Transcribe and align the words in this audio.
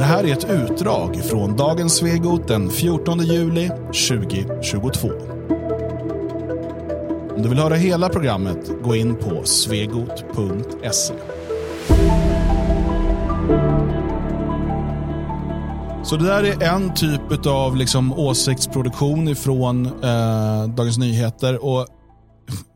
Det 0.00 0.06
här 0.06 0.24
är 0.24 0.32
ett 0.32 0.50
utdrag 0.50 1.16
från 1.24 1.56
dagens 1.56 1.94
Svegot 1.94 2.48
den 2.48 2.70
14 2.70 3.18
juli 3.18 3.68
2022. 3.68 5.08
Om 7.36 7.42
du 7.42 7.48
vill 7.48 7.58
höra 7.58 7.74
hela 7.74 8.08
programmet, 8.08 8.70
gå 8.82 8.96
in 8.96 9.14
på 9.14 9.44
svegot.se. 9.44 11.14
Så 16.04 16.16
det 16.16 16.24
där 16.24 16.42
är 16.44 16.62
en 16.62 16.94
typ 16.94 17.46
av 17.46 17.76
liksom 17.76 18.12
åsiktsproduktion 18.12 19.28
ifrån 19.28 19.86
eh, 19.86 20.68
Dagens 20.76 20.98
Nyheter. 20.98 21.64
Och 21.64 21.86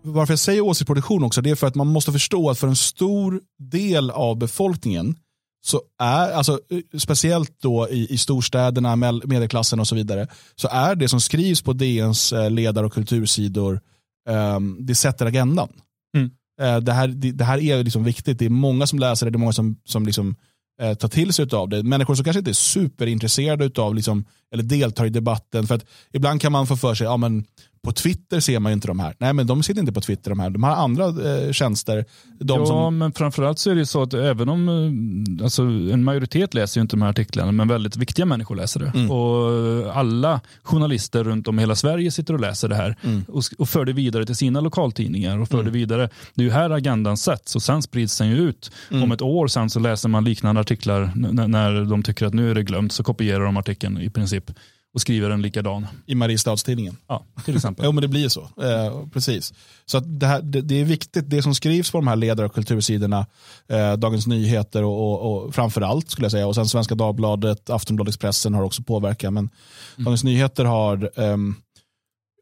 varför 0.02 0.32
jag 0.32 0.38
säger 0.38 0.60
åsiktsproduktion 0.60 1.24
också, 1.24 1.40
det 1.40 1.50
är 1.50 1.54
för 1.54 1.66
att 1.66 1.74
man 1.74 1.86
måste 1.86 2.12
förstå 2.12 2.50
att 2.50 2.58
för 2.58 2.68
en 2.68 2.76
stor 2.76 3.40
del 3.58 4.10
av 4.10 4.38
befolkningen, 4.38 5.16
så 5.64 5.82
är, 5.98 6.32
alltså, 6.32 6.60
speciellt 6.98 7.52
då 7.62 7.88
i, 7.90 8.14
i 8.14 8.18
storstäderna, 8.18 8.96
medelklassen 9.24 9.80
och 9.80 9.88
så 9.88 9.94
vidare, 9.94 10.28
så 10.54 10.68
är 10.68 10.94
det 10.94 11.08
som 11.08 11.20
skrivs 11.20 11.62
på 11.62 11.72
DNs 11.72 12.32
eh, 12.32 12.50
ledar 12.50 12.84
och 12.84 12.92
kultursidor, 12.92 13.80
eh, 14.28 14.60
det 14.80 14.94
sätter 14.94 15.26
agendan. 15.26 15.68
Mm. 16.16 16.30
Eh, 16.60 16.80
det, 16.80 16.92
här, 16.92 17.08
det, 17.08 17.32
det, 17.32 17.44
här 17.44 17.58
är 17.58 17.84
liksom 17.84 18.04
viktigt, 18.04 18.38
det 18.38 18.44
är 18.44 18.50
många 18.50 18.86
som 18.86 18.98
läser 18.98 19.26
det, 19.26 19.30
det 19.30 19.36
är 19.36 19.38
många 19.38 19.52
som, 19.52 19.76
som 19.84 20.06
liksom, 20.06 20.36
eh, 20.80 20.94
tar 20.94 21.08
till 21.08 21.32
sig 21.32 21.46
av 21.52 21.68
det. 21.68 21.82
Människor 21.82 22.14
som 22.14 22.24
kanske 22.24 22.38
inte 22.38 22.50
är 22.50 22.52
superintresserade 22.52 23.82
av, 23.82 23.94
liksom, 23.94 24.24
eller 24.52 24.62
deltar 24.62 25.06
i 25.06 25.10
debatten. 25.10 25.66
För 25.66 25.74
att 25.74 25.84
ibland 26.12 26.40
kan 26.40 26.52
man 26.52 26.66
få 26.66 26.76
för 26.76 26.94
sig, 26.94 27.04
ja 27.04 27.16
men 27.16 27.44
på 27.84 27.92
Twitter 27.92 28.40
ser 28.40 28.58
man 28.58 28.72
ju 28.72 28.74
inte 28.74 28.86
de 28.88 28.98
här. 29.00 29.14
Nej, 29.18 29.32
men 29.32 29.46
de 29.46 29.62
sitter 29.62 29.80
inte 29.80 29.92
på 29.92 30.00
Twitter 30.00 30.30
de 30.30 30.40
här. 30.40 30.50
De 30.50 30.62
har 30.62 30.70
andra 30.70 31.04
eh, 31.06 31.52
tjänster. 31.52 32.04
De 32.38 32.60
ja, 32.60 32.66
som... 32.66 32.98
men 32.98 33.12
framförallt 33.12 33.58
så 33.58 33.70
är 33.70 33.74
det 33.74 33.86
så 33.86 34.02
att 34.02 34.14
även 34.14 34.48
om 34.48 34.68
eh, 34.68 35.44
alltså, 35.44 35.62
en 35.62 36.04
majoritet 36.04 36.54
läser 36.54 36.80
ju 36.80 36.82
inte 36.82 36.96
de 36.96 37.02
här 37.02 37.10
artiklarna, 37.10 37.52
men 37.52 37.68
väldigt 37.68 37.96
viktiga 37.96 38.26
människor 38.26 38.56
läser 38.56 38.80
det. 38.80 38.92
Mm. 38.94 39.10
Och 39.10 39.96
alla 39.96 40.40
journalister 40.62 41.24
runt 41.24 41.48
om 41.48 41.58
i 41.58 41.62
hela 41.62 41.74
Sverige 41.74 42.10
sitter 42.10 42.34
och 42.34 42.40
läser 42.40 42.68
det 42.68 42.74
här 42.76 42.96
Mm. 43.02 43.24
och, 43.28 43.42
och 43.58 43.68
för 43.68 43.84
det 43.84 43.92
vidare 43.92 44.26
till 44.26 44.36
sina 44.36 44.60
lokaltidningar 44.60 45.38
och 45.38 45.48
för 45.48 45.54
Mm. 45.54 45.64
det 45.66 45.70
vidare. 45.78 46.08
Det 46.34 46.42
är 46.42 46.44
ju 46.44 46.50
här 46.50 46.70
agendan 46.70 47.16
sätts 47.16 47.56
och 47.56 47.62
sen 47.62 47.82
sprids 47.82 48.18
den 48.18 48.28
ju 48.28 48.36
ut. 48.36 48.70
Mm. 48.90 49.02
Om 49.02 49.12
ett 49.12 49.22
år 49.22 49.46
sen 49.46 49.70
så 49.70 49.80
läser 49.80 50.08
man 50.08 50.24
liknande 50.24 50.60
artiklar 50.60 51.12
när 51.48 51.84
de 51.84 52.02
tycker 52.02 52.26
att 52.26 52.34
nu 52.34 52.50
är 52.50 52.54
det 52.54 52.62
glömt 52.62 52.92
så 52.92 53.02
kopierar 53.02 53.44
de 53.44 53.56
artikeln 53.56 53.98
i 54.00 54.10
princip 54.10 54.50
och 54.94 55.00
skriver 55.00 55.30
en 55.30 55.42
likadan. 55.42 55.86
I 56.06 56.14
Mariestadstidningen. 56.14 56.96
Ja, 57.06 57.24
till 57.44 57.56
exempel. 57.56 57.84
Jo, 57.86 57.92
men 57.92 58.02
det 58.02 58.08
blir 58.08 58.28
så. 58.28 58.40
Eh, 58.40 59.08
precis. 59.12 59.54
Så 59.86 60.00
det, 60.00 60.26
här, 60.26 60.42
det, 60.42 60.60
det 60.60 60.80
är 60.80 60.84
viktigt, 60.84 61.30
det 61.30 61.42
som 61.42 61.54
skrivs 61.54 61.90
på 61.90 61.98
de 61.98 62.08
här 62.08 62.16
ledare 62.16 62.46
och 62.46 62.54
kultursidorna, 62.54 63.26
eh, 63.68 63.92
Dagens 63.92 64.26
Nyheter 64.26 64.82
och, 64.82 65.00
och, 65.00 65.46
och 65.46 65.54
framförallt 65.54 66.10
skulle 66.10 66.24
jag 66.24 66.32
säga, 66.32 66.46
och 66.46 66.54
sen 66.54 66.68
Svenska 66.68 66.94
Dagbladet, 66.94 67.70
Aftonbladet, 67.70 68.14
Expressen 68.14 68.54
har 68.54 68.62
också 68.62 68.82
påverkat, 68.82 69.32
men 69.32 69.50
Dagens 69.96 70.24
Nyheter 70.24 70.64
har 70.64 71.10
ehm, 71.16 71.54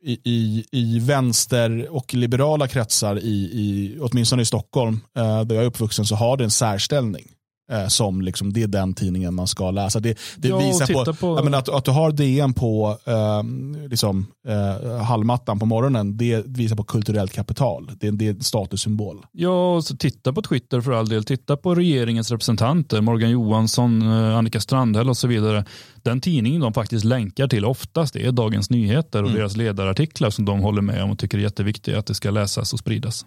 i, 0.03 0.19
i, 0.25 0.65
i 0.73 0.99
vänster 0.99 1.89
och 1.91 2.15
liberala 2.15 2.69
kretsar, 2.69 3.19
i, 3.19 3.51
i, 3.53 3.99
åtminstone 4.01 4.43
i 4.43 4.47
Stockholm, 4.47 5.01
eh, 5.17 5.41
där 5.41 5.55
jag 5.55 5.65
är 5.65 5.69
uppvuxen, 5.69 6.05
så 6.05 6.15
har 6.15 6.37
det 6.37 6.45
en 6.45 6.51
särställning. 6.51 7.29
Eh, 7.73 7.87
som 7.89 8.23
liksom, 8.23 8.53
det 8.53 8.63
är 8.63 8.67
den 8.67 8.95
tidningen 8.95 9.35
man 9.35 9.47
ska 9.47 9.71
läsa. 9.71 10.01
Det, 10.01 10.19
det 10.37 10.49
Ja, 10.49 10.59
visar 10.59 10.87
på, 11.05 11.15
på- 11.15 11.45
menar, 11.45 11.59
att, 11.59 11.69
att 11.69 11.85
du 11.85 11.91
har 11.91 12.13
DN 12.13 12.55
på 12.55 12.99
eh, 13.05 13.43
liksom, 13.89 14.27
eh, 14.49 14.97
halmmattan 15.03 15.59
på 15.59 15.67
morgonen, 15.67 16.17
det 16.17 16.47
visar 16.47 16.77
på 16.77 16.85
kulturellt 16.85 17.33
kapital. 17.33 17.91
Det, 18.01 18.07
är- 18.07 18.13
det 18.13 18.27
är 18.27 18.31
en 18.31 18.43
statussymbol. 18.43 19.27
Ja, 19.33 19.75
och 19.75 19.85
så 19.85 19.97
titta 19.97 20.33
på 20.33 20.43
Twitter 20.43 20.81
för 20.81 20.93
all 20.93 21.09
del. 21.09 21.25
Titta 21.25 21.57
på 21.57 21.75
regeringens 21.75 22.31
representanter, 22.31 23.01
Morgan 23.01 23.31
Johansson, 23.31 24.03
eh, 24.03 24.37
Annika 24.37 24.61
Strandhäll 24.61 25.09
och 25.09 25.17
så 25.17 25.29
vidare. 25.29 25.65
Den 26.03 26.21
tidningen 26.21 26.61
de 26.61 26.73
faktiskt 26.75 27.05
länkar 27.05 27.49
till 27.49 27.65
oftast 27.65 28.17
är 28.17 28.33
Dagens 28.33 28.71
Nyheter 28.71 29.23
och 29.23 29.29
Mm. 29.29 29.39
deras 29.41 29.57
ledarartiklar 29.57 30.31
som 30.31 30.45
de 30.45 30.61
håller 30.61 30.83
med 30.83 31.03
om 31.03 31.11
och 31.11 31.19
tycker 31.19 31.39
är 31.39 31.43
jätteviktiga 31.43 31.99
att 31.99 32.07
det 32.07 32.15
ska 32.15 32.31
läsas 32.31 32.73
och 32.73 32.79
spridas. 32.79 33.27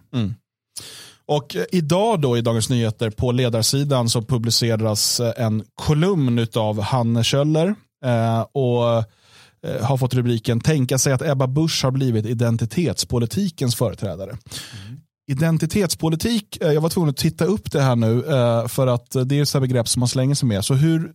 Och 1.28 1.56
eh, 1.56 1.64
idag 1.72 2.22
då 2.22 2.38
i 2.38 2.42
Dagens 2.42 2.70
Nyheter 2.70 3.10
på 3.10 3.32
ledarsidan 3.32 4.10
så 4.10 4.22
publiceras 4.22 5.20
eh, 5.20 5.46
en 5.46 5.64
kolumn 5.76 6.48
av 6.56 6.82
Hanne 6.82 7.24
Kjöller 7.24 7.76
eh, 8.06 8.42
och 8.52 8.98
eh, 8.98 9.84
har 9.86 9.98
fått 9.98 10.14
rubriken 10.14 10.60
Tänka 10.60 10.98
sig 10.98 11.14
att 11.14 11.22
Ebba 11.22 11.48
Busch 11.48 11.84
har 11.84 11.92
blivit 11.92 12.26
identitetspolitikens 12.26 13.76
företrädare. 13.76 14.30
Mm. 14.30 15.00
Identitetspolitik, 15.28 16.58
eh, 16.62 16.72
jag 16.72 16.82
var 16.82 16.90
tvungen 16.90 17.10
att 17.10 17.18
titta 17.18 17.46
upp 17.46 17.72
det 17.72 17.82
här 17.82 17.96
nu 17.96 18.26
eh, 18.26 18.68
för 18.68 18.88
att 18.88 19.16
eh, 19.16 19.22
det 19.22 19.40
är 19.40 19.42
ett 19.58 19.62
begrepp 19.62 19.88
som 19.88 20.00
man 20.00 20.10
slänger 20.10 20.36
sig 20.36 20.48
med. 20.48 20.66
Så 20.66 20.74
hur, 20.74 21.14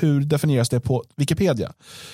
hur 0.00 0.20
definieras 0.20 0.68
det 0.68 0.80
på 0.80 1.04
Wikipedia? 1.16 1.72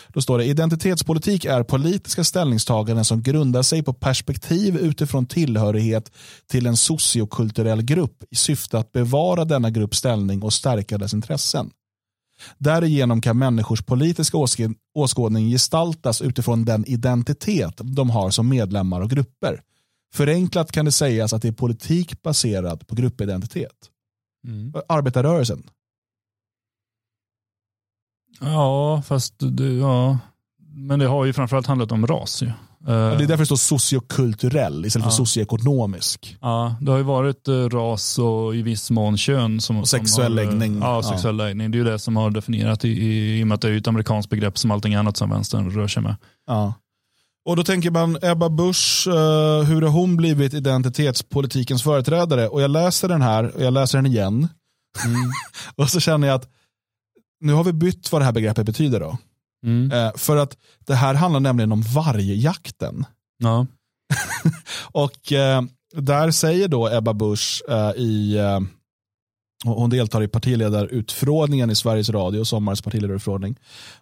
Då 0.09 0.21
står 0.21 0.39
det 0.39 0.45
identitetspolitik 0.45 1.45
är 1.45 1.63
politiska 1.63 2.25
ställningstaganden 2.25 3.05
som 3.05 3.23
grundar 3.23 3.63
sig 3.63 3.83
på 3.83 3.93
perspektiv 3.93 4.77
utifrån 4.77 5.27
tillhörighet 5.27 6.13
till 6.51 6.67
en 6.67 6.77
sociokulturell 6.77 7.83
grupp 7.83 8.25
i 8.31 8.37
syfte 8.37 8.79
att 8.79 8.93
bevara 8.93 9.45
denna 9.45 9.71
grupps 9.71 9.99
ställning 9.99 10.43
och 10.43 10.53
stärka 10.53 10.99
dess 10.99 11.15
intressen. 11.15 11.71
Därigenom 12.59 13.21
kan 13.21 13.39
människors 13.39 13.83
politiska 13.83 14.37
åskådning 14.95 15.51
gestaltas 15.51 16.23
utifrån 16.23 16.65
den 16.65 16.85
identitet 16.87 17.75
de 17.83 18.11
har 18.11 18.31
som 18.31 18.49
medlemmar 18.49 19.01
och 19.01 19.11
grupper. 19.11 19.61
Förenklat 20.13 20.73
kan 20.73 20.85
det 20.85 20.93
sägas 20.93 21.33
att 21.33 21.43
det 21.43 21.49
är 21.49 21.53
politik 21.53 22.23
baserad 22.23 22.87
på 22.87 22.95
gruppidentitet. 22.95 23.91
Arbetarrörelsen. 24.89 25.63
Ja, 28.41 29.03
fast 29.07 29.35
det, 29.39 29.73
ja. 29.73 30.19
Men 30.75 30.99
det 30.99 31.07
har 31.07 31.25
ju 31.25 31.33
framförallt 31.33 31.67
handlat 31.67 31.93
om 31.93 32.07
ras. 32.07 32.43
Ju. 32.43 32.47
Eh, 32.47 32.55
Det 32.87 32.93
är 32.93 33.27
därför 33.27 33.39
det 33.39 33.47
står 33.47 33.57
sociokulturell 33.57 34.87
istället 34.87 35.05
för 35.05 35.11
Ja. 35.13 35.17
socioekonomisk. 35.17 36.37
Ja, 36.41 36.75
det 36.81 36.91
har 36.91 36.99
ju 36.99 37.05
varit 37.05 37.49
eh, 37.49 37.53
ras 37.69 38.19
och 38.19 38.57
i 38.57 38.63
viss 38.63 38.91
mån 38.91 39.17
kön. 39.17 39.61
Som, 39.61 39.77
Och 39.77 39.89
sexuell 39.89 40.09
som 40.09 40.23
har, 40.23 40.31
eh, 40.45 40.59
läggning. 40.59 40.79
Ja, 40.83 41.03
sexuell 41.03 41.37
läggning. 41.37 41.71
Det 41.71 41.77
är 41.77 41.79
ju 41.79 41.85
det 41.91 41.99
som 41.99 42.17
har 42.17 42.31
definierat 42.31 42.85
i, 42.85 42.89
i, 42.89 43.39
i 43.41 43.43
och 43.43 43.47
med 43.47 43.55
att 43.55 43.61
det 43.61 43.69
är 43.69 43.77
ett 43.77 43.89
amerikanskt 43.89 44.31
begrepp 44.31 44.59
som 44.59 44.71
allting 44.71 44.95
annat 44.95 45.17
som 45.17 45.31
vänstern 45.31 45.71
rör 45.71 45.89
sig 45.89 46.03
med. 46.03 46.17
Ja. 46.47 46.75
Och 47.51 47.57
då 47.57 47.65
tänker 47.65 47.91
man, 47.91 48.19
Ebba 48.23 48.49
Busch, 48.49 49.07
eh, 49.07 49.63
hur 49.63 49.83
har 49.83 49.89
hon 49.89 50.17
blivit 50.17 50.55
identitetspolitikens 50.55 51.83
företrädare? 51.83 52.49
Och 52.49 52.63
jag 52.63 52.71
läser 52.71 53.09
den 53.09 53.23
här, 53.23 53.57
och 53.57 53.63
jag 53.63 53.73
läser 53.73 53.99
den 53.99 54.07
igen. 54.07 54.49
och 55.77 55.91
så 55.91 56.01
känner 56.01 56.29
jag 56.29 56.35
att 56.35 56.49
nu 57.41 57.53
har 57.53 57.65
vi 57.65 57.73
bytt 57.73 58.13
vad 58.13 58.21
det 58.21 58.25
här 58.25 58.33
begreppet 58.33 58.67
betyder 58.67 59.01
då. 59.01 59.19
Mm. 59.67 59.93
Eh, 59.93 60.13
för 60.17 60.37
att 60.37 60.57
det 60.79 60.95
här 60.95 61.15
handlar 61.15 61.41
nämligen 61.41 61.73
om 61.73 61.83
vargjakten. 61.83 63.05
Ja. 63.39 63.67
Och 64.93 65.33
eh, 65.33 65.63
där 65.97 66.31
säger 66.31 66.69
då 66.69 66.89
Ebba 66.89 67.13
Busch 67.13 67.63
i, 67.97 68.39
hon 69.65 69.91
deltar 69.91 70.23
i 70.23 70.29
partiledarutfrågningen 70.29 71.71
i 71.71 71.75
Sveriges 71.75 72.11
Radio, 72.11 72.45
sommarens 72.45 72.83
partiledarutfrågning. 72.83 73.57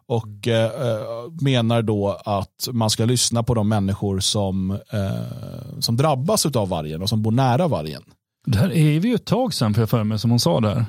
Och 0.06 0.48
eh, 0.48 0.64
eh, 0.64 1.00
menar 1.40 1.82
då 1.82 2.20
att 2.24 2.68
man 2.72 2.90
ska 2.90 3.04
lyssna 3.04 3.42
på 3.42 3.54
de 3.54 3.68
människor 3.68 4.20
som, 4.20 4.70
eh, 4.70 5.80
som 5.80 5.96
drabbas 5.96 6.46
av 6.46 6.68
vargen 6.68 7.02
och 7.02 7.08
som 7.08 7.22
bor 7.22 7.32
nära 7.32 7.68
vargen. 7.68 8.02
Det 8.50 8.58
här 8.58 8.72
är 8.72 9.00
vi 9.00 9.08
ju 9.08 9.14
ett 9.14 9.24
tag 9.24 9.54
sedan 9.54 9.74
för 9.74 9.82
jag 9.82 9.90
för 9.90 10.04
mig 10.04 10.18
som 10.18 10.30
hon 10.30 10.40
sa 10.40 10.60
där. 10.60 10.84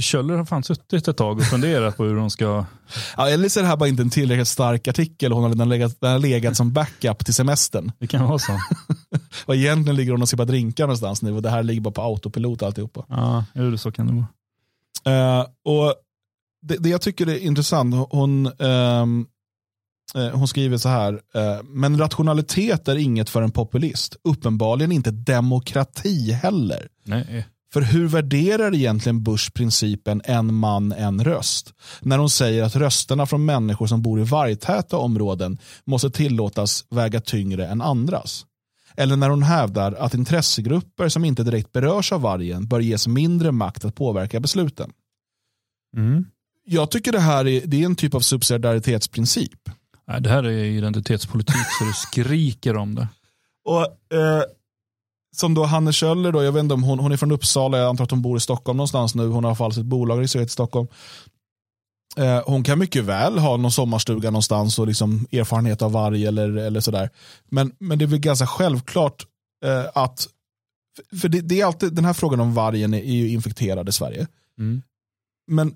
Kjöller 0.00 0.36
har 0.36 0.44
fan 0.44 0.62
suttit 0.62 1.08
ett 1.08 1.16
tag 1.16 1.38
och 1.38 1.44
funderat 1.44 1.96
på 1.96 2.04
hur 2.04 2.16
de 2.16 2.30
ska... 2.30 2.64
Ja, 3.16 3.28
eller 3.28 3.48
så 3.48 3.60
är 3.60 3.62
det 3.62 3.68
här 3.68 3.76
bara 3.76 3.88
inte 3.88 4.02
en 4.02 4.10
tillräckligt 4.10 4.48
stark 4.48 4.88
artikel, 4.88 5.32
hon 5.32 5.42
har 5.42 5.50
redan 5.50 5.68
legat, 5.68 6.00
den 6.00 6.12
har 6.12 6.18
legat 6.18 6.56
som 6.56 6.72
backup 6.72 7.24
till 7.24 7.34
semestern. 7.34 7.92
Det 7.98 8.06
kan 8.06 8.28
vara 8.28 8.38
så. 8.38 8.52
Och 9.46 9.54
egentligen 9.54 9.96
ligger 9.96 10.12
hon 10.12 10.22
och 10.22 10.28
sippar 10.28 10.44
drinkar 10.44 10.84
någonstans 10.84 11.22
nu 11.22 11.32
och 11.32 11.42
det 11.42 11.50
här 11.50 11.62
ligger 11.62 11.80
bara 11.80 11.94
på 11.94 12.02
autopilot 12.02 12.62
alltihopa. 12.62 13.04
Ja, 13.08 13.44
jo, 13.54 13.78
så 13.78 13.92
kan 13.92 14.06
det 14.06 14.12
vara. 15.04 15.38
Eh, 15.38 15.46
och 15.64 15.94
det, 16.62 16.76
det 16.76 16.88
jag 16.88 17.00
tycker 17.00 17.28
är 17.28 17.38
intressant, 17.38 17.94
hon, 18.10 18.46
eh, 18.46 19.06
hon 20.14 20.48
skriver 20.48 20.78
så 20.78 20.88
här, 20.88 21.20
eh, 21.34 21.62
men 21.64 21.98
rationalitet 21.98 22.88
är 22.88 22.96
inget 22.96 23.30
för 23.30 23.42
en 23.42 23.50
populist. 23.50 24.16
Uppenbarligen 24.24 24.92
inte 24.92 25.10
demokrati 25.10 26.32
heller. 26.32 26.88
Nej. 27.04 27.46
För 27.72 27.80
hur 27.80 28.08
värderar 28.08 28.74
egentligen 28.74 29.22
Bush 29.22 29.50
principen 29.50 30.22
en 30.24 30.54
man, 30.54 30.92
en 30.92 31.24
röst? 31.24 31.74
När 32.00 32.18
hon 32.18 32.30
säger 32.30 32.62
att 32.62 32.76
rösterna 32.76 33.26
från 33.26 33.44
människor 33.44 33.86
som 33.86 34.02
bor 34.02 34.20
i 34.20 34.24
vargtäta 34.24 34.96
områden 34.96 35.58
måste 35.84 36.10
tillåtas 36.10 36.84
väga 36.90 37.20
tyngre 37.20 37.66
än 37.66 37.82
andras. 37.82 38.46
Eller 38.96 39.16
när 39.16 39.30
hon 39.30 39.42
hävdar 39.42 39.92
att 39.92 40.14
intressegrupper 40.14 41.08
som 41.08 41.24
inte 41.24 41.42
direkt 41.42 41.72
berörs 41.72 42.12
av 42.12 42.20
vargen 42.20 42.66
bör 42.68 42.80
ges 42.80 43.06
mindre 43.06 43.52
makt 43.52 43.84
att 43.84 43.94
påverka 43.94 44.40
besluten. 44.40 44.92
Mm. 45.96 46.26
Jag 46.64 46.90
tycker 46.90 47.12
det 47.12 47.20
här 47.20 47.46
är, 47.46 47.66
det 47.66 47.82
är 47.82 47.86
en 47.86 47.96
typ 47.96 48.14
av 48.14 48.20
subsidiaritetsprincip. 48.20 49.68
Nej, 50.08 50.20
det 50.20 50.30
här 50.30 50.44
är 50.44 50.64
identitetspolitik 50.64 51.66
så 51.78 51.84
det 51.84 51.92
skriker 51.92 52.76
om 52.76 52.94
det. 52.94 53.08
Och, 53.64 54.16
eh, 54.18 54.42
som 55.36 55.54
då 55.54 55.64
Hanne 55.64 55.92
Kjöller, 55.92 56.32
då, 56.32 56.42
jag 56.42 56.52
vet 56.52 56.60
inte 56.60 56.74
om 56.74 56.82
hon, 56.82 56.98
hon 56.98 57.12
är 57.12 57.16
från 57.16 57.32
Uppsala, 57.32 57.78
jag 57.78 57.88
antar 57.88 58.04
att 58.04 58.10
hon 58.10 58.22
bor 58.22 58.36
i 58.36 58.40
Stockholm 58.40 58.76
någonstans 58.76 59.14
nu. 59.14 59.26
Hon 59.26 59.32
har 59.34 59.42
i 59.42 59.46
alla 59.50 59.54
fall 59.54 59.72
sitt 59.72 59.84
bolag 59.84 60.18
registrerat 60.18 60.48
i 60.48 60.50
Stockholm. 60.50 60.88
Eh, 62.16 62.42
hon 62.46 62.64
kan 62.64 62.78
mycket 62.78 63.04
väl 63.04 63.38
ha 63.38 63.56
någon 63.56 63.72
sommarstuga 63.72 64.30
någonstans 64.30 64.78
och 64.78 64.86
liksom 64.86 65.26
erfarenhet 65.32 65.82
av 65.82 65.92
varg 65.92 66.26
eller, 66.26 66.56
eller 66.56 66.80
sådär. 66.80 67.10
Men, 67.50 67.72
men 67.78 67.98
det 67.98 68.04
är 68.04 68.06
väl 68.06 68.18
ganska 68.18 68.46
självklart 68.46 69.26
eh, 69.64 69.84
att, 69.94 70.28
för 71.20 71.28
det, 71.28 71.40
det, 71.40 71.60
är 71.60 71.66
alltid, 71.66 71.92
den 71.92 72.04
här 72.04 72.12
frågan 72.12 72.40
om 72.40 72.54
vargen 72.54 72.94
är, 72.94 72.98
är 72.98 73.14
ju 73.14 73.28
infekterad 73.28 73.88
i 73.88 73.92
Sverige. 73.92 74.26
Mm. 74.58 74.82
Men 75.46 75.74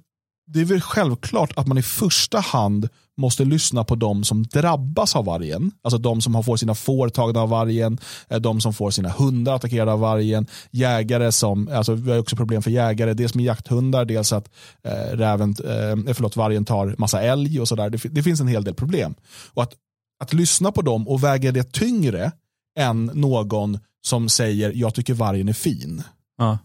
det 0.53 0.61
är 0.61 0.65
väl 0.65 0.81
självklart 0.81 1.53
att 1.57 1.67
man 1.67 1.79
i 1.79 1.83
första 1.83 2.41
hand 2.41 2.89
måste 3.17 3.45
lyssna 3.45 3.85
på 3.85 3.95
de 3.95 4.25
som 4.25 4.43
drabbas 4.43 5.17
av 5.17 5.25
vargen. 5.25 5.73
Alltså 5.83 5.99
de 5.99 6.21
som 6.21 6.45
får 6.45 6.57
sina 6.57 6.75
får 6.75 7.09
tagna 7.09 7.41
av 7.41 7.49
vargen, 7.49 7.99
eh, 8.29 8.41
de 8.41 8.61
som 8.61 8.75
får 8.75 8.91
sina 8.91 9.09
hundar 9.09 9.55
attackerade 9.55 9.93
av 9.93 10.01
vargen, 10.01 10.47
jägare 10.71 11.33
som, 11.33 11.69
alltså 11.69 11.95
vi 11.95 12.11
har 12.11 12.19
också 12.19 12.37
problem 12.37 12.63
för 12.63 12.71
jägare, 12.71 13.15
dels 13.15 13.35
med 13.35 13.45
jakthundar, 13.45 14.05
dels 14.05 14.33
att 14.33 14.51
eh, 14.83 15.17
räven, 15.17 15.55
eh, 15.65 15.91
eh 15.91 16.15
förlåt, 16.15 16.37
vargen 16.37 16.65
tar 16.65 16.95
massa 16.99 17.23
älg 17.23 17.61
och 17.61 17.69
sådär. 17.69 17.91
Det, 17.91 17.99
det 18.11 18.23
finns 18.23 18.41
en 18.41 18.49
hel 18.49 18.65
del 18.65 18.75
problem. 18.75 19.15
Och 19.55 19.63
att, 19.63 19.75
att 20.23 20.33
lyssna 20.33 20.73
på 20.73 20.83
dem 20.83 21.09
och 21.09 21.25
väga 21.25 21.53
det 21.53 21.73
tyngre 21.73 22.33
än 22.79 23.11
någon 23.15 23.79
som 24.03 24.29
säger 24.29 24.73
jag 24.75 24.95
tycker 24.95 25.15
vargen 25.15 25.49
är 25.49 25.53
fin. 25.53 26.03
Ja. 26.39 26.59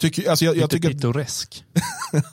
Tycker, 0.00 0.30
alltså 0.30 0.44
jag, 0.44 0.56
jag 0.56 0.70
tycker, 0.70 0.88
pittoresk. 0.88 1.64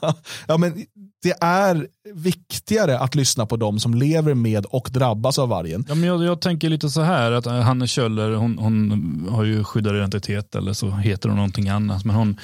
ja, 0.46 0.56
men 0.58 0.86
det 1.22 1.34
är 1.40 1.86
viktigare 2.14 2.98
att 2.98 3.14
lyssna 3.14 3.46
på 3.46 3.56
de 3.56 3.80
som 3.80 3.94
lever 3.94 4.34
med 4.34 4.66
och 4.66 4.88
drabbas 4.92 5.38
av 5.38 5.48
vargen. 5.48 5.84
Ja, 5.88 5.94
men 5.94 6.08
jag, 6.08 6.24
jag 6.24 6.40
tänker 6.40 6.68
lite 6.68 6.90
så 6.90 7.00
här 7.00 7.32
att 7.32 7.46
eh, 7.46 7.60
Hanne 7.60 7.86
Kjöller, 7.86 8.30
hon, 8.32 8.58
hon 8.58 9.28
har 9.30 9.44
ju 9.44 9.64
skyddad 9.64 9.96
identitet 9.96 10.54
eller 10.54 10.72
så 10.72 10.90
heter 10.90 11.28
hon 11.28 11.36
någonting 11.36 11.68
annat. 11.68 12.04
Men 12.04 12.16
hon, 12.16 12.36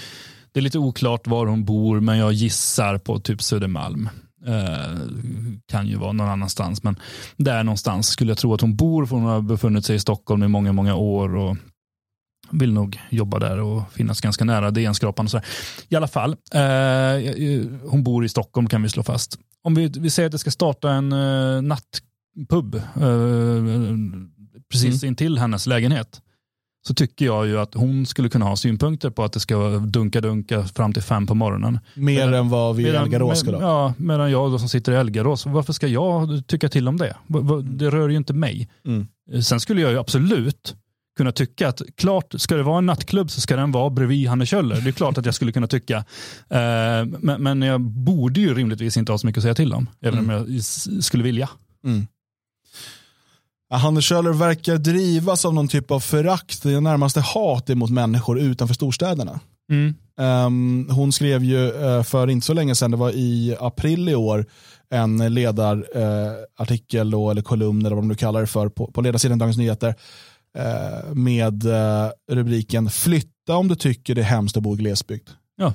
det 0.52 0.60
är 0.60 0.62
lite 0.62 0.78
oklart 0.78 1.26
var 1.26 1.46
hon 1.46 1.64
bor 1.64 2.00
men 2.00 2.18
jag 2.18 2.32
gissar 2.32 2.98
på 2.98 3.18
typ 3.18 3.42
Södermalm. 3.42 4.08
Eh, 4.46 4.98
kan 5.68 5.86
ju 5.86 5.96
vara 5.96 6.12
någon 6.12 6.28
annanstans 6.28 6.82
men 6.82 6.96
där 7.36 7.64
någonstans 7.64 8.08
skulle 8.08 8.30
jag 8.30 8.38
tro 8.38 8.54
att 8.54 8.60
hon 8.60 8.76
bor 8.76 9.06
för 9.06 9.16
hon 9.16 9.24
har 9.24 9.40
befunnit 9.40 9.84
sig 9.84 9.96
i 9.96 10.00
Stockholm 10.00 10.42
i 10.42 10.48
många, 10.48 10.72
många 10.72 10.94
år 10.94 11.36
och 11.36 11.56
vill 12.52 12.72
nog 12.72 13.00
jobba 13.10 13.38
där 13.38 13.58
och 13.60 13.92
finnas 13.92 14.20
ganska 14.20 14.44
nära 14.44 14.70
DN-skrapan. 14.70 15.24
Och 15.26 15.30
så 15.30 15.36
där. 15.36 15.46
I 15.88 15.96
alla 15.96 16.08
fall, 16.08 16.30
eh, 16.54 16.60
hon 17.90 18.02
bor 18.04 18.24
i 18.24 18.28
Stockholm 18.28 18.66
kan 18.68 18.82
vi 18.82 18.88
slå 18.88 19.02
fast. 19.02 19.38
Om 19.64 19.74
vi, 19.74 19.92
vi 19.98 20.10
säger 20.10 20.26
att 20.26 20.32
det 20.32 20.38
ska 20.38 20.50
starta 20.50 20.90
en 20.90 21.12
eh, 21.12 21.62
nattpub 21.62 22.74
eh, 22.74 22.82
precis 24.72 25.04
intill 25.04 25.38
hennes 25.38 25.66
lägenhet 25.66 26.20
så 26.86 26.94
tycker 26.94 27.24
jag 27.26 27.46
ju 27.46 27.60
att 27.60 27.74
hon 27.74 28.06
skulle 28.06 28.28
kunna 28.28 28.44
ha 28.44 28.56
synpunkter 28.56 29.10
på 29.10 29.24
att 29.24 29.32
det 29.32 29.40
ska 29.40 29.54
dunka-dunka 29.78 30.64
fram 30.64 30.92
till 30.92 31.02
fem 31.02 31.26
på 31.26 31.34
morgonen. 31.34 31.78
Mer 31.94 32.02
Medan- 32.04 32.34
än 32.34 32.48
vad 32.48 32.76
vi 32.76 32.82
i 32.82 32.88
Elgarås 32.88 33.44
med- 33.44 33.54
då. 33.54 33.60
Ja, 33.60 33.94
medan 33.96 34.30
jag 34.30 34.50
då 34.52 34.58
som 34.58 34.68
sitter 34.68 34.92
i 34.92 34.96
Elgarås, 34.96 35.46
varför 35.46 35.72
ska 35.72 35.86
jag 35.86 36.46
tycka 36.46 36.68
till 36.68 36.88
om 36.88 36.96
det? 36.96 37.16
Det 37.62 37.90
rör 37.90 38.08
ju 38.08 38.16
inte 38.16 38.32
mig. 38.32 38.68
Mm. 38.86 39.06
Sen 39.42 39.60
skulle 39.60 39.80
jag 39.80 39.90
ju 39.92 39.98
absolut 39.98 40.76
kunna 41.16 41.32
tycka 41.32 41.68
att 41.68 41.82
klart, 41.96 42.34
ska 42.36 42.56
det 42.56 42.62
vara 42.62 42.78
en 42.78 42.86
nattklubb 42.86 43.30
så 43.30 43.40
ska 43.40 43.56
den 43.56 43.72
vara 43.72 43.90
bredvid 43.90 44.28
Hanne 44.28 44.46
Kjöller. 44.46 44.80
Det 44.80 44.90
är 44.90 44.92
klart 44.92 45.18
att 45.18 45.26
jag 45.26 45.34
skulle 45.34 45.52
kunna 45.52 45.66
tycka. 45.66 45.96
Eh, 46.48 47.04
men, 47.18 47.42
men 47.42 47.62
jag 47.62 47.80
borde 47.80 48.40
ju 48.40 48.54
rimligtvis 48.54 48.96
inte 48.96 49.12
ha 49.12 49.18
så 49.18 49.26
mycket 49.26 49.38
att 49.38 49.42
säga 49.42 49.54
till 49.54 49.74
om, 49.74 49.90
även 50.00 50.18
om 50.18 50.30
jag 50.30 50.64
skulle 51.04 51.24
vilja. 51.24 51.48
Mm. 51.84 52.06
Hanne 53.70 54.02
Kjöller 54.02 54.32
verkar 54.32 54.76
drivas 54.76 55.44
av 55.44 55.54
någon 55.54 55.68
typ 55.68 55.90
av 55.90 56.00
förakt, 56.00 56.64
närmaste 56.64 57.20
hat 57.20 57.70
emot 57.70 57.90
människor 57.90 58.40
utanför 58.40 58.74
storstäderna. 58.74 59.40
Ehm, 60.18 60.88
hon 60.90 61.12
skrev 61.12 61.44
ju 61.44 61.70
eh, 61.70 62.02
för 62.02 62.30
inte 62.30 62.46
så 62.46 62.54
länge 62.54 62.74
sedan, 62.74 62.90
det 62.90 62.96
var 62.96 63.10
i 63.10 63.56
april 63.60 64.08
i 64.08 64.14
år, 64.14 64.46
en 64.90 65.34
ledarartikel 65.34 67.14
uh, 67.14 67.30
eller 67.30 67.42
kolumn 67.42 67.86
eller 67.86 67.96
vad 67.96 68.04
de 68.04 68.08
nu 68.08 68.14
kallar 68.14 68.40
det 68.40 68.46
för 68.46 68.68
på, 68.68 68.86
på 68.86 69.00
ledarsidan 69.00 69.38
Dagens 69.38 69.56
Nyheter 69.56 69.94
med 71.14 71.64
eh, 71.66 72.10
rubriken 72.30 72.90
Flytta 72.90 73.56
om 73.56 73.68
du 73.68 73.74
tycker 73.74 74.14
det 74.14 74.20
är 74.20 74.24
hemskt 74.24 74.56
att 74.56 74.62
bo 74.62 74.74
i 74.74 74.76
glesbygd. 74.76 75.28
Ja. 75.56 75.72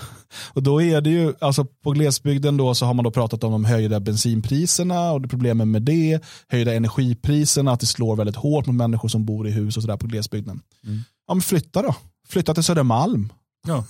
Och 0.52 0.62
då 0.62 0.82
är 0.82 1.00
det 1.00 1.10
ju, 1.10 1.34
alltså 1.40 1.64
på 1.64 1.90
glesbygden 1.90 2.56
då 2.56 2.74
så 2.74 2.86
har 2.86 2.94
man 2.94 3.04
då 3.04 3.10
pratat 3.10 3.44
om 3.44 3.52
de 3.52 3.64
höjda 3.64 4.00
bensinpriserna 4.00 5.12
och 5.12 5.20
det 5.20 5.28
problemen 5.28 5.70
med 5.70 5.82
det, 5.82 6.24
höjda 6.48 6.74
energipriserna, 6.74 7.72
att 7.72 7.80
det 7.80 7.86
slår 7.86 8.16
väldigt 8.16 8.36
hårt 8.36 8.66
mot 8.66 8.76
människor 8.76 9.08
som 9.08 9.24
bor 9.24 9.48
i 9.48 9.50
hus 9.50 9.76
och 9.76 9.82
sådär 9.82 9.96
på 9.96 10.06
glesbygden. 10.06 10.60
Mm. 10.84 11.00
Ja 11.26 11.34
men 11.34 11.42
flytta 11.42 11.82
då, 11.82 11.96
flytta 12.28 12.54
till 12.54 12.62
Södermalm. 12.62 13.32
Ja. 13.66 13.84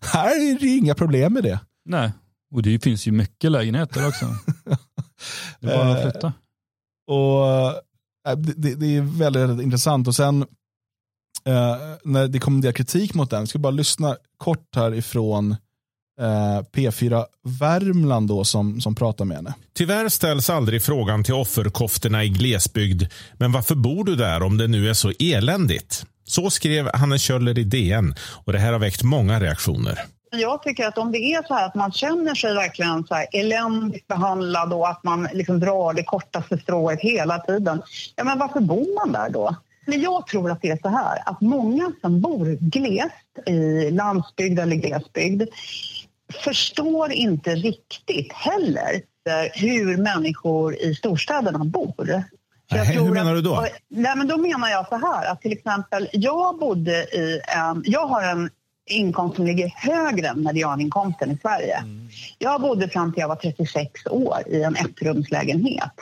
Här 0.00 0.50
är 0.50 0.58
det 0.60 0.66
inga 0.66 0.94
problem 0.94 1.32
med 1.32 1.42
det. 1.42 1.60
Nej, 1.84 2.12
och 2.54 2.62
det 2.62 2.82
finns 2.82 3.06
ju 3.06 3.12
mycket 3.12 3.52
lägenheter 3.52 4.08
också. 4.08 4.26
Det 5.60 5.72
är 5.72 5.78
bara 5.78 5.92
att 5.92 6.04
Eh, 6.04 6.10
flytta. 6.10 6.32
Och 7.06 7.48
äh, 7.48 7.74
Äh, 8.26 8.36
det, 8.36 8.74
det, 8.74 8.96
är 8.96 9.00
väldigt, 9.00 9.42
väldigt 9.42 9.64
intressant. 9.64 10.08
Och 10.08 10.14
sen 10.14 10.42
eh, 11.44 11.76
när 12.04 12.28
det 12.28 12.38
kom 12.38 12.54
en 12.54 12.60
del 12.60 12.72
kritik 12.72 13.14
mot 13.14 13.30
den, 13.30 13.38
jag 13.38 13.48
ska 13.48 13.58
bara 13.58 13.70
lyssna 13.70 14.16
kort 14.36 14.76
här 14.76 14.94
ifrån 14.94 15.56
eh, 16.20 16.60
P4 16.72 17.24
Värmland 17.42 18.28
då 18.28 18.44
som, 18.44 18.80
som 18.80 18.94
pratar 18.94 19.24
med 19.24 19.36
henne. 19.36 19.54
Tyvärr 19.74 20.08
ställs 20.08 20.50
aldrig 20.50 20.82
frågan 20.82 21.24
till 21.24 21.34
offerkoftorna 21.34 22.24
i 22.24 22.28
glesbygd. 22.28 23.02
Men 23.34 23.52
varför 23.52 23.74
bor 23.74 24.04
du 24.04 24.16
där 24.16 24.42
om 24.42 24.56
det 24.56 24.68
nu 24.68 24.88
är 24.88 24.94
så 24.94 25.12
eländigt? 25.18 26.06
Så 26.24 26.50
skrev 26.50 26.90
Hanne 26.94 27.18
Kjöller 27.18 27.58
i 27.58 27.64
DN 27.64 28.14
och 28.20 28.52
det 28.52 28.58
här 28.58 28.72
har 28.72 28.78
väckt 28.78 29.02
många 29.02 29.40
reaktioner. 29.40 29.98
Jag 30.30 30.62
tycker 30.62 30.86
att 30.86 30.98
om 30.98 31.12
det 31.12 31.18
är 31.18 31.42
så 31.42 31.54
här 31.54 31.66
att 31.66 31.74
man 31.74 31.92
känner 31.92 32.34
sig 32.34 32.54
verkligen 32.54 33.06
så 33.06 33.14
här 33.14 33.26
eländigt 33.32 34.06
behandlad 34.06 34.72
och 34.72 34.88
att 34.88 35.04
man 35.04 35.28
liksom 35.32 35.60
drar 35.60 35.92
det 35.92 36.02
kortaste 36.02 36.58
strået 36.58 37.00
hela 37.00 37.38
tiden, 37.38 37.82
ja 38.16 38.24
men 38.24 38.38
varför 38.38 38.60
bor 38.60 38.94
man 38.94 39.12
där 39.12 39.30
då? 39.30 39.56
Men 39.86 40.00
jag 40.00 40.26
tror 40.26 40.50
att 40.50 40.62
det 40.62 40.70
är 40.70 40.78
så 40.82 40.88
här 40.88 41.18
att 41.26 41.40
många 41.40 41.92
som 42.00 42.20
bor 42.20 42.58
glest 42.60 43.48
i 43.48 43.90
landsbygd 43.90 44.58
eller 44.58 44.76
glesbygd 44.76 45.42
förstår 46.44 47.12
inte 47.12 47.54
riktigt 47.54 48.32
heller 48.32 49.02
hur 49.52 49.96
människor 49.96 50.74
i 50.74 50.94
storstäderna 50.94 51.64
bor. 51.64 52.24
Nej, 52.70 52.86
hur 52.86 53.10
menar 53.10 53.34
du 53.34 53.42
då? 53.42 53.66
Nej, 53.88 54.16
men 54.16 54.28
då 54.28 54.36
menar 54.36 54.68
jag 54.68 54.88
så 54.88 54.96
här 54.96 55.32
att 55.32 55.40
till 55.40 55.52
exempel 55.52 56.08
jag 56.12 56.58
bodde 56.58 56.92
i 56.92 57.40
en, 57.56 57.82
jag 57.86 58.06
har 58.06 58.22
en 58.22 58.50
inkomst 58.86 59.36
som 59.36 59.46
ligger 59.46 59.72
högre 59.76 60.28
än 60.28 60.42
medianinkomsten 60.42 61.30
i 61.30 61.38
Sverige. 61.42 61.84
Jag 62.38 62.60
bodde 62.60 62.88
fram 62.88 63.12
till 63.12 63.20
jag 63.20 63.28
var 63.28 63.36
36 63.36 64.06
år 64.06 64.36
i 64.46 64.62
en 64.62 64.76
ettrumslägenhet. 64.76 65.92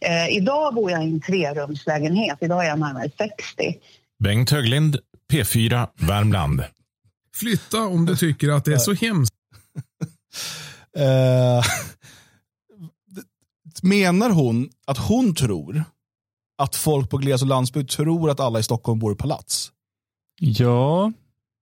Eh, 0.00 0.36
idag 0.36 0.74
bor 0.74 0.90
jag 0.90 1.04
i 1.04 1.06
en 1.06 1.20
trerumslägenhet. 1.20 2.38
Idag 2.40 2.64
är 2.64 2.68
jag 2.68 2.78
närmare 2.78 3.10
60. 3.18 3.78
Bengt 4.18 4.50
Höglind, 4.50 4.98
P4 5.32 5.88
Värmland. 5.94 6.64
Flytta 7.34 7.80
om 7.80 8.06
du 8.06 8.16
tycker 8.16 8.48
att 8.48 8.64
det 8.64 8.72
är 8.72 8.78
så 8.78 8.92
hemskt. 8.94 9.34
Eh, 10.98 11.64
menar 13.82 14.30
hon 14.30 14.70
att 14.86 14.98
hon 14.98 15.34
tror 15.34 15.84
att 16.58 16.76
folk 16.76 17.10
på 17.10 17.16
gles 17.16 17.42
och 17.42 17.48
landsbygd 17.48 17.90
tror 17.90 18.30
att 18.30 18.40
alla 18.40 18.58
i 18.58 18.62
Stockholm 18.62 18.98
bor 18.98 19.12
i 19.12 19.16
palats? 19.16 19.72
Ja, 20.40 21.12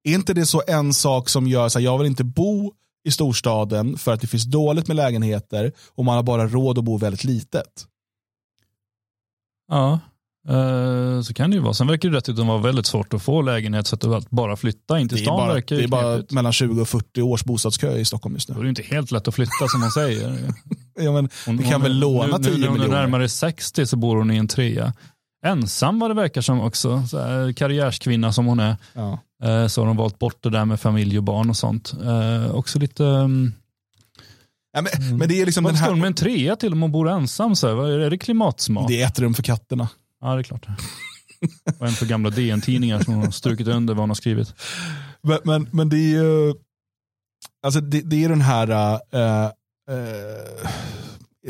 Är 0.05 0.15
inte 0.15 0.35
det 0.35 0.47
så 0.47 0.63
en 0.67 0.95
sak 0.95 1.29
som 1.29 1.47
gör 1.47 1.69
så 1.69 1.79
här, 1.79 1.85
jag 1.85 1.99
vill 1.99 2.07
inte 2.07 2.25
bo 2.25 2.73
i 3.05 3.11
storstaden 3.11 3.99
för 3.99 4.13
att 4.13 4.21
det 4.21 4.27
finns 4.27 4.45
dåligt 4.45 4.87
med 4.89 4.97
lägenheter 4.97 5.73
och 5.95 6.05
man 6.05 6.17
har 6.17 6.23
bara 6.23 6.49
råd 6.49 6.79
att 6.79 6.85
bo 6.85 6.97
väldigt 6.97 7.25
litet? 7.25 7.87
ja. 9.71 10.01
Eh, 10.49 11.21
så 11.23 11.35
kan 11.35 11.51
det 11.51 11.55
ju 11.57 11.63
vara. 11.63 11.75
Sen 11.75 11.87
verkar 11.87 12.09
det 12.09 12.17
dessutom 12.21 12.47
vara 12.47 12.59
väldigt 12.59 12.87
svårt 12.87 13.15
att 13.15 13.23
få 13.23 13.43
lägenhet 13.43 13.87
så 13.87 13.95
att 13.97 14.05
att 14.05 14.31
bara 14.31 14.57
flytta 14.57 14.99
in 15.01 15.09
till 15.09 15.17
Det 15.19 15.23
är 15.23 15.25
stan 15.25 15.37
bara, 15.37 15.55
verkar 15.55 15.77
det 15.77 15.85
är 15.85 15.89
bara 15.89 16.15
knepigt. 16.15 16.33
mellan 16.33 16.53
20 16.53 16.81
och 16.83 16.89
40 16.89 17.23
års 17.23 17.45
bostadskö 17.45 17.97
i 17.97 18.05
Stockholm 18.05 18.35
just 18.35 18.49
Då 18.49 18.55
är 18.55 18.59
nu. 18.59 18.63
det 18.63 18.69
inte 18.69 18.83
helt 18.83 19.11
lätt 19.11 19.29
att 19.29 19.35
flytta 19.35 19.69
som 19.69 19.81
man 19.81 19.91
säger. 19.91 20.39
Ja, 20.97 21.13
men, 21.13 21.29
Hon, 21.47 21.57
vi 21.57 21.63
kan 21.65 21.73
hon- 21.73 21.83
väl 21.83 21.99
låna 21.99 22.37
nu, 22.39 22.45
10 22.45 22.53
nu, 22.55 22.59
när 22.61 22.67
hon 22.69 22.77
är 22.77 22.81
miljoner? 22.81 23.01
närmare 23.01 23.29
60 23.29 23.87
så 23.87 23.97
bor 23.97 24.17
hon 24.17 24.31
i 24.31 24.37
en 24.37 24.49
trea. 24.49 24.93
Ensam 25.47 25.99
vad 25.99 26.11
det 26.11 26.15
verkar 26.15 26.41
som 26.41 26.61
också. 26.61 27.07
Så 27.07 27.19
här, 27.19 27.53
karriärskvinna 27.53 28.33
som 28.33 28.47
hon 28.47 28.61
är. 28.61 28.77
Ja. 28.93 29.19
Eh, 29.43 29.67
Så 29.67 29.81
har 29.81 29.87
hon 29.89 29.97
valt 29.97 30.19
bort 30.19 30.43
det 30.43 30.51
där 30.51 30.65
med 30.65 30.81
familj 30.81 31.19
och 31.19 31.25
barn 31.25 31.51
och 31.51 31.57
sånt. 31.57 31.95
Eh, 32.05 32.55
också 32.55 32.79
lite... 32.79 33.05
Um, 33.05 33.53
Ja, 34.77 34.83
men, 34.83 35.19
men 35.19 35.29
det 35.29 35.41
är 35.41 35.47
liksom 35.47 35.65
den 35.65 35.77
står 35.77 35.87
här, 35.87 35.95
med 35.95 36.07
en 36.07 36.15
trea 36.15 36.57
till 36.57 36.73
om 36.73 36.83
hon 36.83 36.93
bor 36.93 37.09
ensam? 37.09 37.57
Så 37.57 37.69
här? 37.69 37.89
Är 37.89 38.11
det 38.11 38.19
klimatsmart? 38.19 38.89
det 38.89 39.03
är 39.03 39.07
ett 39.07 39.19
rum 39.19 39.35
för 39.35 39.43
katterna. 39.43 39.89
Ja, 40.21 40.35
det 40.35 40.41
är 40.41 40.43
klart. 40.43 40.67
Och 41.79 41.87
en 41.87 41.93
för 41.93 42.07
gamla 42.07 42.31
DN-tidningar 42.31 43.01
som 43.01 43.15
hon 43.15 43.25
har 43.25 43.31
strukit 43.31 43.69
under 43.69 43.95
vad 43.95 44.03
hon 44.03 44.11
har 44.11 44.15
skrivit. 44.15 44.55
Men, 45.23 45.39
men, 45.45 45.69
men 45.73 45.89
det 45.89 45.97
är 45.97 46.23
ju 46.23 46.55
alltså 47.67 47.81
det, 47.81 48.01
det 48.01 48.25
är 48.25 48.29
den 48.29 48.41
här 48.41 48.71
äh, 48.71 49.45
äh, 49.45 49.51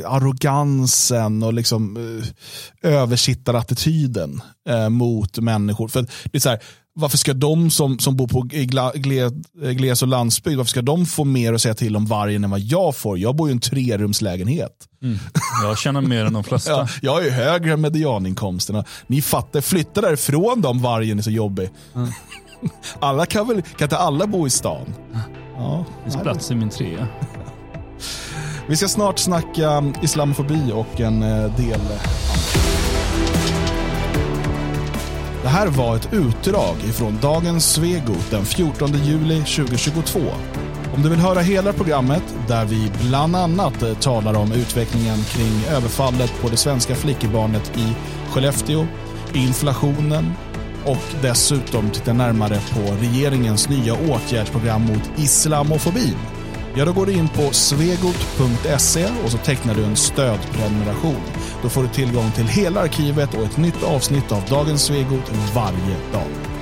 arrogansen 0.07 1.43
och 1.43 1.55
liksom 1.55 1.97
äh, 2.83 2.93
översittarattityden 2.93 4.41
äh, 4.69 4.89
mot 4.89 5.39
människor. 5.39 5.89
För 5.89 6.07
det 6.25 6.39
är 6.39 6.41
så 6.41 6.49
här, 6.49 6.61
varför 6.95 7.19
ska 7.19 7.35
de 7.35 7.71
som, 7.71 7.99
som 7.99 8.17
bor 8.17 8.29
på 8.29 8.43
gle, 8.43 9.31
gles 9.73 10.03
och 10.03 10.09
landsbygd, 10.09 10.57
varför 10.57 10.71
ska 10.71 10.83
de 10.83 11.07
få 11.07 11.25
mer 11.25 11.53
att 11.53 11.63
säga 11.63 11.75
till 11.75 11.97
om 11.97 12.07
vargen 12.07 12.45
än 12.45 12.51
vad 12.51 12.61
jag 12.61 12.97
får? 12.97 13.19
Jag 13.19 13.37
bor 13.37 13.49
ju 13.49 13.53
i 13.53 13.55
en 13.55 13.61
trerumslägenhet. 13.61 14.73
Mm. 15.03 15.19
Jag 15.63 15.79
tjänar 15.79 16.01
mer 16.01 16.25
än 16.25 16.33
de 16.33 16.45
flesta. 16.45 16.71
Ja, 16.81 16.89
jag 17.03 17.25
ju 17.25 17.31
högre 17.31 17.77
medianinkomsterna. 17.77 18.85
Ni 19.07 19.23
fattar, 19.23 19.61
flytta 19.61 20.01
därifrån 20.01 20.61
då 20.61 20.69
om 20.69 20.83
vargen 20.83 21.19
är 21.19 21.23
så 21.23 21.31
jobbig. 21.31 21.71
Mm. 21.95 22.09
Alla 23.01 23.27
kan 23.27 23.49
väl, 23.49 23.63
kan 23.63 23.87
inte 23.87 23.99
alla 23.99 24.27
bo 24.27 24.47
i 24.47 24.51
stan? 24.51 24.95
Ja, 25.57 25.85
det 25.97 26.11
finns 26.11 26.23
plats 26.23 26.51
i 26.51 26.55
min 26.55 26.71
trea. 26.71 27.09
Vi 28.67 28.77
ska 28.77 28.89
snart 28.89 29.19
snacka 29.19 29.93
islamofobi 30.03 30.73
och 30.73 31.01
en 31.01 31.23
eh, 31.23 31.57
del 31.57 31.81
Det 35.43 35.49
här 35.49 35.67
var 35.67 35.97
ett 35.97 36.13
utdrag 36.13 36.77
ifrån 36.89 37.19
dagens 37.23 37.73
Svegot 37.73 38.31
den 38.31 38.45
14 38.45 38.93
juli 38.93 39.39
2022. 39.39 40.21
Om 40.95 41.03
du 41.03 41.09
vill 41.09 41.19
höra 41.19 41.41
hela 41.41 41.73
programmet, 41.73 42.23
där 42.49 42.65
vi 42.65 42.91
bland 43.01 43.37
annat 43.37 43.83
eh, 43.83 43.95
talar 43.95 44.35
om 44.35 44.53
utvecklingen 44.53 45.19
kring 45.25 45.65
överfallet 45.77 46.33
på 46.43 46.49
det 46.49 46.57
svenska 46.57 46.95
flickebarnet 46.95 47.79
i 47.79 47.95
Skellefteå, 48.31 48.87
inflationen 49.35 50.33
och 50.85 51.23
dessutom 51.23 51.91
titta 51.91 52.13
närmare 52.13 52.59
på 52.73 52.81
regeringens 53.01 53.69
nya 53.69 53.95
åtgärdsprogram 53.95 54.83
mot 54.83 55.11
islamofobin 55.17 56.17
Ja, 56.77 56.85
då 56.85 56.93
går 56.93 57.07
du 57.07 57.13
in 57.13 57.29
på 57.29 57.53
svegot.se 57.53 59.07
och 59.25 59.31
så 59.31 59.39
tecknar 59.39 59.75
du 59.75 59.85
en 59.85 59.97
stödprenumeration. 59.97 61.23
Då 61.63 61.69
får 61.69 61.83
du 61.83 61.89
tillgång 61.89 62.31
till 62.31 62.47
hela 62.47 62.81
arkivet 62.81 63.35
och 63.35 63.45
ett 63.45 63.57
nytt 63.57 63.83
avsnitt 63.83 64.33
av 64.33 64.43
Dagens 64.49 64.85
Svegot 64.85 65.33
varje 65.55 65.97
dag. 66.13 66.54